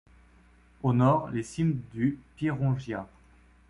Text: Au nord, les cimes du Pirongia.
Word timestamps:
Au 0.81 0.93
nord, 0.93 1.29
les 1.29 1.43
cimes 1.43 1.79
du 1.93 2.17
Pirongia. 2.35 3.05